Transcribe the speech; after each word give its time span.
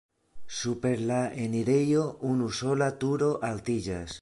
Super 0.59 1.03
la 1.11 1.19
enirejo 1.43 2.07
unusola 2.31 2.89
turo 3.05 3.29
altiĝas. 3.53 4.09